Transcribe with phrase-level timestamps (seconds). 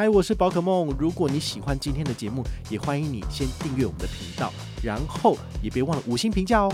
[0.00, 0.94] 嗨，我是宝可梦。
[0.96, 6.72] 如果你喜欢今天的节目，也欢迎你先订阅我们的频道，然后也别忘了五星评价哦。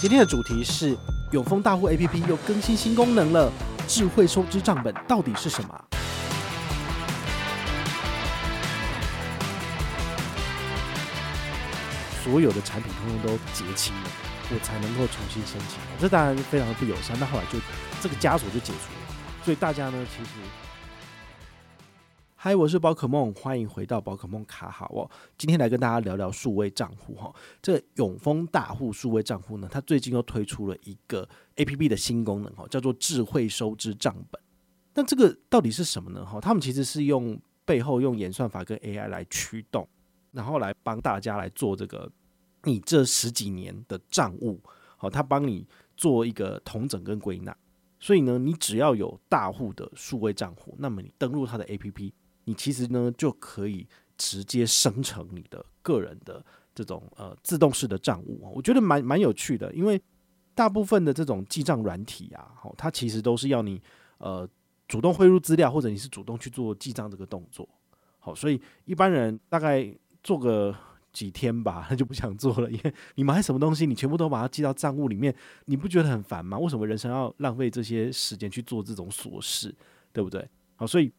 [0.00, 0.98] 今天的主题是
[1.30, 3.48] 永丰大户 APP 又更新新功能了，
[3.86, 5.84] 智慧收支账本到底是什么？
[12.24, 14.10] 所有的产品通通都结清了，
[14.50, 15.78] 我才能够重新申请。
[16.00, 17.60] 这当然非常的不友善，那后来就
[18.00, 19.14] 这个枷锁就解除了。
[19.44, 20.30] 所以大家呢，其实。
[22.44, 25.08] 嗨，我是宝可梦，欢迎回到宝可梦卡好哦。
[25.38, 27.32] 今天来跟大家聊聊数位账户哈。
[27.62, 34.42] 这永丰大户数位账户呢，它最近又推出了一个 APP 的新功能哈，叫做智慧收支账本。
[34.92, 36.26] 那这个到底是什么呢？
[36.26, 39.88] 哈，他们其实是用背后用演算法跟 AI 来驱动，
[40.32, 42.10] 然后来帮大家来做这个
[42.64, 44.60] 你这十几年的账务，
[44.96, 45.64] 好，他帮你
[45.96, 47.56] 做一个统整跟归纳。
[48.00, 52.10] 所以呢，你只要有大户的数位账户，那么你登录它的 APP。
[52.44, 60.00] 你其实呢就可以直接生成你的个人的这种呃自动式的账务，我觉得蛮蛮有趣的，因为
[60.54, 63.80] 大部分的这种记账软体啊，它其实都是要你
[64.18, 64.48] 呃
[64.86, 67.68] 主动汇入资料，或者你是主动去做记账这个动作，
[68.18, 70.74] 好，所以一般人大概做个
[71.12, 75.34] 几天吧，他 就不想做了，因为你买什么东西，你全部都把它记到账务里面，
[75.66, 76.58] 你不觉得很烦吗？
[76.58, 79.74] 为什么人生要浪费这些时间去做这种琐事，
[80.12, 80.48] 对不对？
[80.76, 81.12] 好，所以。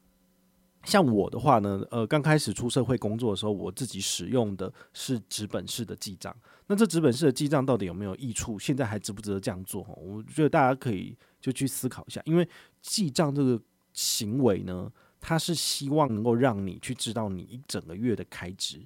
[0.84, 6.36] 像我的话呢，呃，刚开始出社会工作的时候，我自己使用的是纸本式的记账。
[6.68, 8.60] 那这纸本式的记账到底有没有益处？
[8.60, 9.82] 现在还值不值得这样做？
[10.02, 12.48] 我觉得大家可以就去思考一下，因为
[12.82, 13.62] 记账这个
[13.94, 18.86] 行为呢，它是希望能够让你去知道你一整个月的开支。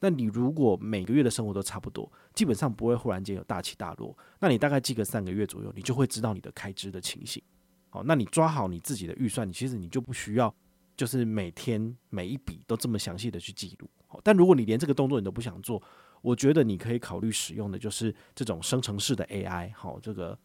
[0.00, 4.16] 那你如果每个月的生活都差不多，基本上不会忽然间有大起大落。
[4.40, 7.42] 那你大概记个三个月左右，你就会知道你的开支的情形。
[7.90, 10.54] 好，那你抓好你自己的预算，你其实你就不需要。
[11.00, 13.88] 就是每天每一笔都这么详细的去记录，
[14.22, 15.82] 但如果你连这个动作你都不想做，
[16.20, 20.38] 我觉得你可以考虑使用的就是这种生成式的 AI，好，这个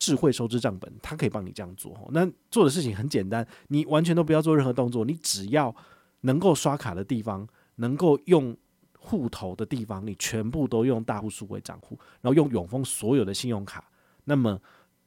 [0.00, 2.10] 智慧收支账本，它可以帮你这样做。
[2.10, 5.72] 那做的事情很简单，你完全都不要做任何动作，你只要
[6.22, 7.46] 能够刷卡的地方，
[7.76, 8.56] 能够用
[8.98, 13.88] 户头的地方，你全部都用大户数位账户，然后用永丰所有的信用卡，
[14.24, 14.60] 那么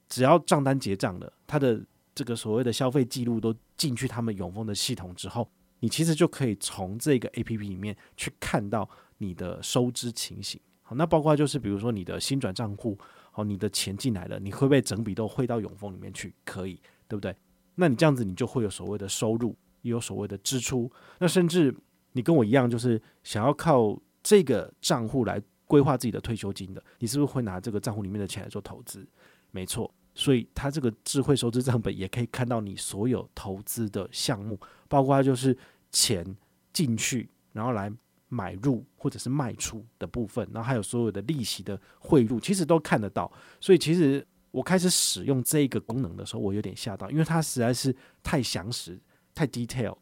[0.07, 1.83] 只要账单结账了，它的。
[2.15, 10.59] 这个所谓的消费记录都进去他们永丰的系统之后，你其实就可以从这个 APP 里面去看到你的收支情形。
[10.81, 12.97] 好，那包括就是比如说你的新转账户，
[13.31, 16.33] 好，你的钱进来了，你会不会整笔都汇到永丰里面去？
[16.45, 17.35] 可以，对不对？
[17.75, 20.91] 那你这样子你就会有所谓的收入，也有所谓的支出。
[21.19, 21.75] 那甚至
[22.11, 29.07] 你跟我一样，就是想要靠这个账户来规划自己的退休金的，你是不是会拿这个账户里面的钱来做投资？
[29.51, 29.91] 没错。
[30.15, 35.57] 所以，它这个智慧收支账本也可以看到你所有投资的项目，包括就是
[35.91, 36.23] 钱
[36.71, 37.91] 进去，然后来
[38.29, 43.31] 买入或者是卖出的部分，然后还有所有的利息的汇入，其实都看得到。
[43.59, 48.99] 所以，其实我开始使用这一个功能的时候，我有点吓到，因为它实在是太详实、
[49.33, 49.97] 太 detail。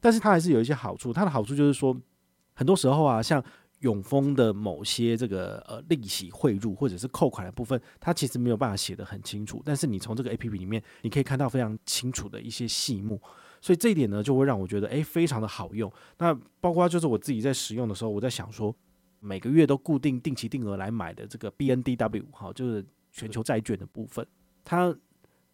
[0.00, 1.12] 但是它还是有一些好处。
[1.12, 1.98] 它的好处就是说，
[2.54, 3.42] 很多时候啊，像
[3.80, 9.62] 永丰的某些这个呃利息汇入或者是扣款的部分，它其实没有办法写得很清楚。
[9.64, 13.20] 但是你从这个 APP 里面，你可以看到非常清楚的一些细目，
[13.60, 15.92] 所以这一点呢，就会让我觉得诶非常的好用。
[16.18, 18.74] 那包括就是我自己在使用的时候，我在想说，
[19.20, 24.26] 每个月都固定定期定额来买的这个 BNDW 好，就是全球债券的部分，
[24.64, 24.92] 它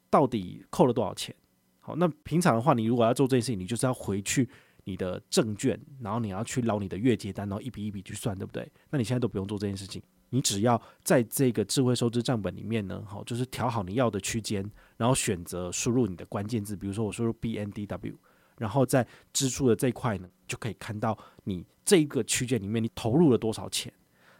[0.08, 1.34] 到底扣了多少钱？
[1.80, 4.48] 好，那平常的话，你如果要做这件事情，你就是要回去。
[4.84, 8.70] 你的证券，然后你要去捞你的月结单，然后一笔一笔去算，对不对？
[8.90, 18.14] 那你现在都不用做这件事情，你只要在这个智慧收支账本里面呢，好，就是调好你要的区间，然后选择输入你的关键字，比如说我输入 BNDW，
[18.58, 23.92] 然后在支出的这一块呢，就可以看到你这一个区间里面你投入了多少钱。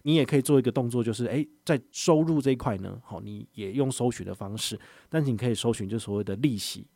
[0.07, 4.79] 你也可以做一个动作，就是诶，在收入这一块呢，好，你也用搜寻的方式，
[5.09, 6.87] 但是你可以搜寻就所谓的利息，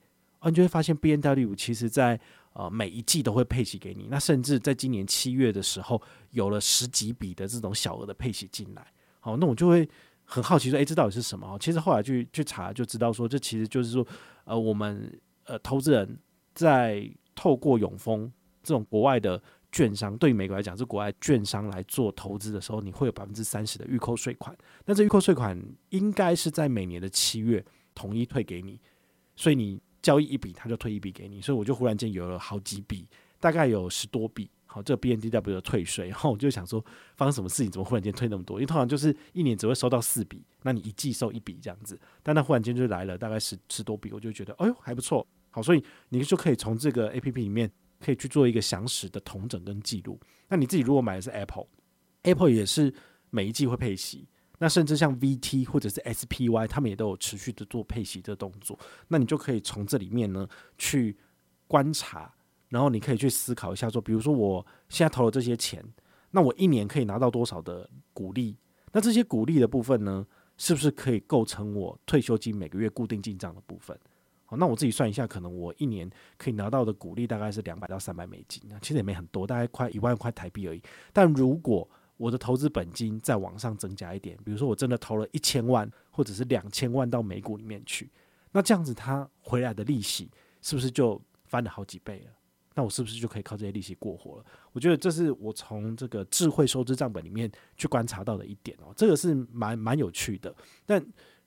[0.40, 2.20] 啊，你就会发现 BNDW 其实在。
[2.58, 8.84] 呃，每一季都会配息给你，那甚至在今年七月的时候，有了十几笔的这种小额的配息进来。
[9.20, 9.88] 好，那我就会
[10.24, 11.56] 很好奇说，诶，这到底是什么？
[11.60, 14.04] 其实后来去去查就知道说，这其实就是说，
[14.42, 15.08] 呃，我们
[15.44, 16.18] 呃投资人
[16.52, 18.28] 在透过永丰
[18.64, 19.40] 这种国外的
[19.70, 24.52] 券商，对于美国来讲是国外券商来做投资的时候，你会有百分之三十的预扣税款。
[24.84, 25.56] 那这预扣税款
[25.90, 27.64] 应该是在每年的七月
[27.94, 28.80] 统一退给你，
[29.36, 29.80] 所以你。
[30.02, 33.06] 交易一笔，他就退一笔给你，所以我就忽然间有了好几笔，
[33.40, 34.50] 大概有十多笔。
[34.70, 36.84] 好，这个 BNDW 的退税，然后我就想说，
[37.16, 38.58] 发生什么事情，怎么忽然间退那么多？
[38.58, 45.26] 因为通常就是一年只会收到四笔，那你一季收一笔这样子，但那忽然间就来了大概十十多笔，我就觉得，哎呦还不错。
[45.50, 50.20] 好，所以你就可以从这个 APP 里面可以去做一个详实的统整跟记录。
[50.48, 52.92] 那你自己如果买的是 Apple，Apple 也是
[53.30, 54.28] 每一季会配息。
[54.58, 58.78] 那甚至像 VT 或者是 SPY，他们也都有持续的做配息的动作。
[59.08, 61.16] 那你就可以从这里面呢去
[61.66, 62.34] 观察，
[62.68, 65.84] 然后你可以去思考一下，说，比如说我现在投了这些钱，
[66.32, 68.56] 那我一年可以拿到多少的股利？
[68.92, 70.26] 那这些股利的部分呢，
[70.56, 73.96] 是不是可以构成我退休金每个月固定进账的部分？
[74.44, 80.82] 好，那我自己算一下，可能我一年可以拿到的股利大概是两百到三百美金，那其实也没很多，大概快一万块台币而已。
[81.12, 88.10] 但如果我的投资本金再往上增加一点，比如说我真的投了一千万或者是两千万到美股里面去，
[88.52, 90.28] 那这样子它回来的利息
[90.60, 92.32] 是不是就翻了好几倍了？
[92.74, 94.44] 那我是不是就可以靠这些利息过活了？
[94.72, 100.52] 我觉得这是我从这个智慧收支账本里面去观察到的一点哦，这个是蛮蛮有趣的。
[100.84, 101.00] 但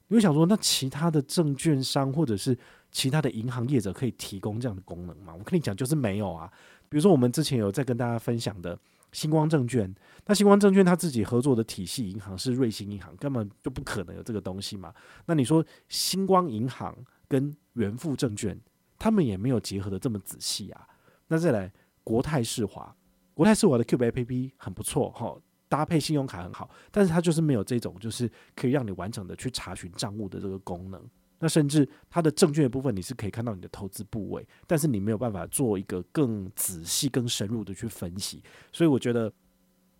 [0.08, 2.58] 你会想说，那其他的证券商或者是
[2.92, 5.34] 其他的银行业者可以提供这样的功能吗？
[5.38, 6.52] 我跟你讲，就是没有啊。
[6.88, 8.80] 比如说我们之前有在跟大家分享的。
[9.12, 9.94] 星光证券，
[10.26, 14.94] 那星光证券他自己合作的体系银行是瑞兴银行，根本就不可能有这个东西嘛。
[15.26, 16.96] 那你说星光银行
[17.28, 18.60] 跟元富证券，
[18.98, 20.88] 他们也没有结合的这么仔细啊。
[21.28, 21.72] 那再来
[22.04, 22.96] 国泰世华，
[23.34, 25.38] 国泰世华的 Cube APP 很不错哈，
[25.68, 31.02] 搭配信用卡很好，但是它就是没有这种就是可以让你完整的去查询账务的这个功能。
[31.42, 38.44] 那甚至它的证券的部分，你是可以看到你的投资部位，但是你没有办法做一个更仔细、更深入的去分析。
[38.72, 39.34] 所以我觉得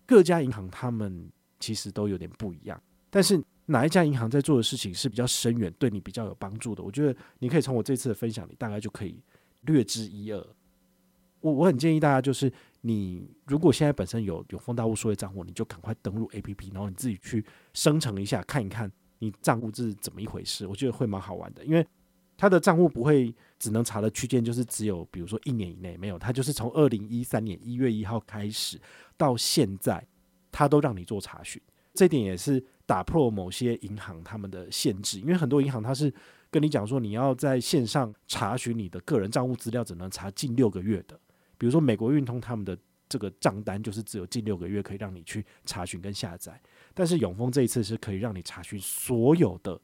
[0.06, 1.28] 各家银行他们
[1.58, 2.80] 其实都有点不一样。
[3.10, 6.82] 但是哪一家银行在做的事情是比较深远，对你比较有帮助的？
[6.82, 9.20] 我觉得你可以从我这次的分享里，大概就可以
[9.62, 10.46] 略知一二。
[11.40, 12.52] 我我很建议大家，就是
[12.82, 17.44] 你如果现在本身有永丰大物数位账户，你就赶快登录 APP，然后你自己去
[17.74, 18.90] 生成一下，看一看。
[19.22, 20.66] 你账户是怎么一回事？
[20.66, 21.86] 我觉得会蛮好玩的，因为
[22.36, 28.80] 他的账户不会只能查的区间就是只有，比如说一年以内没有，他就是从二零一三年一月一号开始
[29.16, 30.04] 到现在，
[30.50, 31.62] 他都让你做查询。
[31.94, 36.12] 这点也是打破某些银行他们的限制，因为很多银行他是
[36.50, 41.16] 跟你讲说，你要在线上查询你的个人账户资料，只能查近六个月的。
[41.56, 42.76] 比如说美国运通他们的
[43.08, 46.60] 这个账单就是只有近六个月可以让你去查询跟下载。
[46.94, 49.80] 但是永丰这一次是可以让你查询所有的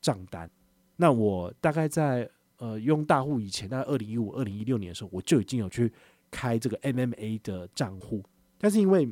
[0.00, 0.50] 账单。
[0.96, 5.92] 那我大概在呃用大户以前，大概二零一五、二零一六年的时候，我就已经有去
[6.30, 8.22] 开这个 MMA 的账户。
[8.58, 9.08] 但是因为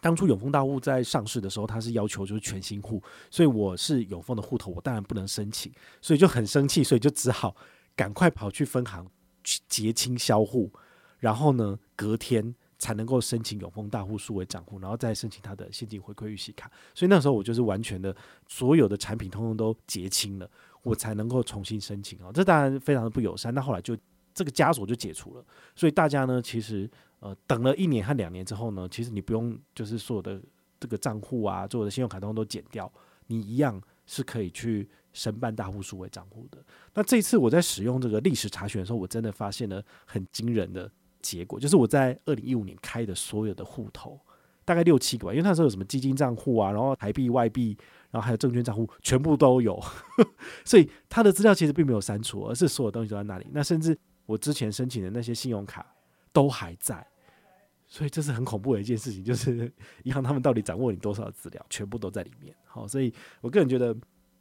[0.00, 7.54] 当初永丰大户在上市的时候，它是要求就是全新户，所以我是永丰的户头，我当然不能申请，所以就很生气，所以就只好
[7.94, 9.10] 赶快跑去分行
[9.44, 10.72] 去结清销户，
[11.18, 12.54] 然后呢隔天。
[12.82, 16.68] 才能够申请永丰大户数位账户，然后再申请他的现金回馈预习卡。
[16.92, 18.12] 所以那时候我就是完全的
[18.48, 20.50] 所有的产品通通都结清了，
[20.82, 22.32] 我才能够重新申请哦。
[22.34, 23.54] 这当然非常的不友善。
[23.54, 23.96] 那后来就
[24.34, 25.44] 这个枷锁就解除了。
[25.76, 26.90] 所以大家呢，其实
[27.20, 30.42] 呃等了一年和两年之后呢，其实你不用就是所有的
[30.80, 32.92] 这个账户啊，所有的信用卡通通都剪掉，
[33.28, 36.58] 你一样是可以去申办大户数位账户的。
[36.94, 40.90] 那这一次我在使用这个历史查询的时候，我真的发现了很惊人的。
[41.22, 44.20] 结果就是我在二零一五年开的所有的户头，
[44.64, 47.76] 大概六七个吧，因为那时候有什么基金账户啊，然后台币、外币，
[48.10, 49.80] 然后还有证券账户，全部都有，
[50.64, 53.46] 所以他的资料其实并没有删除，而是所有东西都在那里。
[53.52, 53.96] 那甚至
[54.26, 55.86] 我之前申请的那些信用卡
[56.32, 57.06] 都还在，
[57.86, 59.72] 所以这是很恐怖的一件事情，就是
[60.04, 62.54] 银行他们到底掌握你多少资料，全部都在里面。
[62.64, 63.96] 好，所以我个人觉得，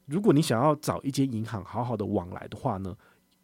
[0.06, 2.96] 如果你想要找一间银行好好的往来的话呢，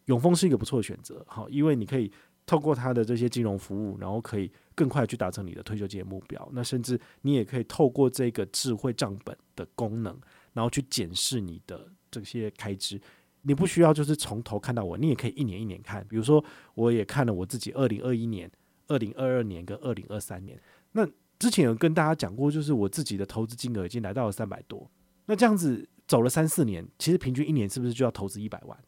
[0.06, 1.24] 永丰是一个不错的选择。
[1.26, 2.12] 好，因为你可以。
[2.48, 6.48] 透过他的这些金融服务，然后可以更快去达成你的退休金目标。
[6.54, 10.18] 那甚至你也可以透过这个智慧账本的功能，
[10.54, 12.98] 然后去检视你的这些开支。
[13.42, 16.04] 你不需要就是从头看到尾，你也可以一年一年看。
[16.08, 16.42] 比如说，
[16.74, 18.50] 我也看了我自己二零二一年、
[18.86, 20.58] 二零二二年跟二零二三年。
[20.92, 21.06] 那
[21.38, 24.90] 之前有跟大家讲过，就是我自己的投资金额已经来到了三百多。
[25.26, 28.78] 那这样子走了三四年，其实平均一年是不是就要投资一百万？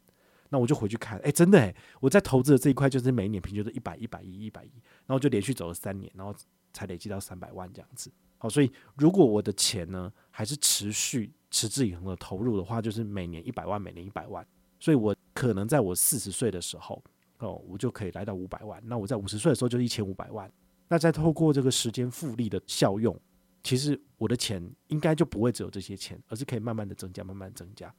[0.50, 4.73] 那我就回去看，哎、真的哎，我在投资的这一块就是每一年平均都一百、一百一、一百一，
[5.07, 6.35] 然后就连续走了三年，然后
[6.73, 8.11] 才累积到三百万这样子。
[8.37, 14.47] 好，所以如果我的钱呢还是持续持之以恒的投入的话，就是每年一百万，每年一百万。
[14.78, 17.02] 所以我可能在我四十岁的时候，
[17.38, 18.83] 哦，我就可以来到五百万。
[18.87, 20.50] 那我在五十岁的时候就是一千五百万。
[20.88, 23.16] 那再透过这个时间复利的效用，
[23.62, 27.95] 其实我的钱应该就不会只有这些钱，而是可以慢慢的增加，慢慢增加。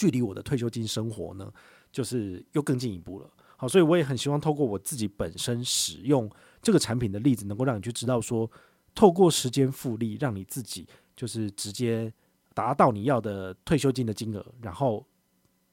[0.00, 1.52] 距离我的退休金生活呢，
[1.92, 3.30] 就是又更进一步了。
[3.58, 6.30] 好，所以我也很希望透过我自己本身使用
[6.62, 8.50] 这个产品的例子，能够让你去知道说，
[8.94, 12.10] 透过时间复利，让你自己就是直接
[12.54, 15.06] 达到你要的退休金的金额，然后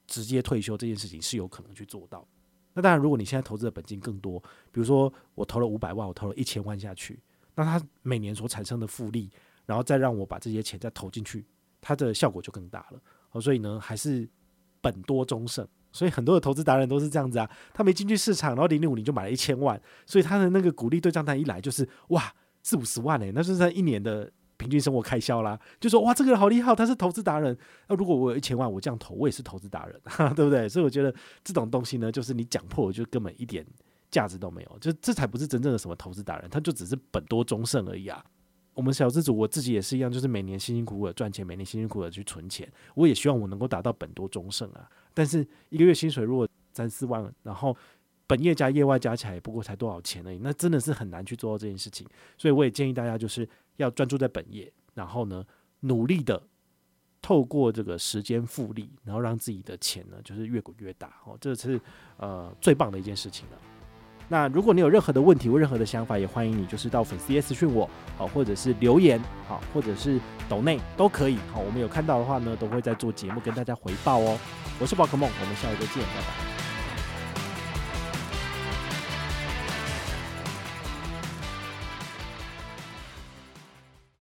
[0.07, 2.27] 直接退休这件事情是有可能去做到。
[2.73, 4.37] 那当然，如果你现在投资的本金更多，
[4.73, 7.17] 比如说我投了五百万，我投了一千万下去，
[7.55, 9.31] 那它每年所产生的复利，
[9.65, 11.45] 然后再让我把这些钱再投进去，
[11.79, 13.01] 它的效果就更大了。
[13.39, 14.29] 所以呢，还是
[14.81, 15.67] 本多终胜。
[15.93, 25.59] 所以很多的投资达人都是这样子啊，他没进去市场，然后零零五零就买了一千万，所以他的那个股利对账单一来就是哇四五十万诶、欸，那就是他一年的平均生活开销啦。
[25.79, 27.57] 就说哇这个人好厉害，他是投资达人。
[27.87, 29.99] 那如果我有一千万，我这样投，我也是投资达人，
[30.35, 30.69] 对不对？
[30.69, 31.11] 所以我觉得
[31.43, 33.65] 这种东西呢，就是你讲破，就根本一点
[34.11, 38.23] 价值都没有，就这才不是真正的什么投资达人，他就只是本多终胜而已啊。
[38.77, 42.71] 我们小资主，我自己也是一样，就是每年辛辛苦苦的赚钱，每年辛辛苦苦的去存钱。
[42.93, 44.87] 我也希望我能够达到本多终胜啊。
[45.15, 47.75] 但是一个月薪水如果三四万，然后
[48.27, 52.05] 本业加业外加起来也不过才多少钱而已，那真的是很难去做到这件事情。
[52.37, 55.43] 所以我也建议大家就是要专注在本业，然后呢
[55.79, 56.39] 努力的
[57.19, 61.81] 透过这个时间复利，然后让自己的钱呢就是越滚越大哦，这是
[62.17, 63.57] 呃最棒的一件事情了。
[64.29, 70.19] 那如果你有任何的问题或任何的想法，也欢迎你就是到粉丝页私讯我，好，或者是留言，好，或者是
[70.49, 74.37] 抖内都可以，好，我们有看到的话呢，都会在做节目跟大家回报哦。
[74.79, 76.56] 我是宝可梦，我们下一个见，拜拜。